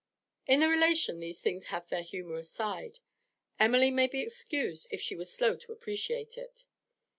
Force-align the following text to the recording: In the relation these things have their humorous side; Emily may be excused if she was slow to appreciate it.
In 0.47 0.61
the 0.61 0.67
relation 0.67 1.19
these 1.19 1.39
things 1.41 1.65
have 1.65 1.87
their 1.89 2.01
humorous 2.01 2.49
side; 2.49 3.01
Emily 3.59 3.91
may 3.91 4.07
be 4.07 4.21
excused 4.23 4.87
if 4.89 4.99
she 4.99 5.15
was 5.15 5.31
slow 5.31 5.55
to 5.57 5.71
appreciate 5.71 6.39
it. 6.39 6.65